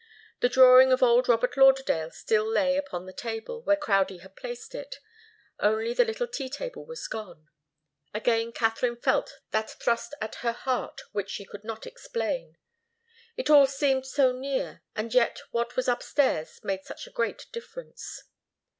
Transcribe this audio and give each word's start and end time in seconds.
The 0.39 0.49
drawing 0.49 0.91
of 0.91 1.03
old 1.03 1.29
Robert 1.29 1.55
Lauderdale 1.55 2.09
still 2.09 2.49
lay 2.51 2.75
upon 2.75 3.05
the 3.05 3.13
table, 3.13 3.61
where 3.61 3.75
Crowdie 3.77 4.21
had 4.21 4.35
placed 4.35 4.73
it; 4.73 4.95
only 5.59 5.93
the 5.93 6.03
little 6.03 6.25
tea 6.25 6.49
table 6.49 6.83
was 6.83 7.07
gone. 7.07 7.49
Again 8.11 8.51
Katharine 8.51 8.95
felt 8.95 9.41
that 9.51 9.69
thrust 9.69 10.15
at 10.19 10.37
her 10.41 10.53
heart 10.53 11.01
which 11.11 11.29
she 11.29 11.45
could 11.45 11.63
not 11.63 11.85
explain. 11.85 12.57
It 13.37 13.51
all 13.51 13.67
seemed 13.67 14.07
so 14.07 14.31
near, 14.31 14.81
and 14.95 15.13
yet 15.13 15.39
what 15.51 15.75
was 15.75 15.87
upstairs 15.87 16.59
made 16.63 16.83
such 16.83 17.05
a 17.05 17.11
great 17.11 17.45
difference. 17.51 18.23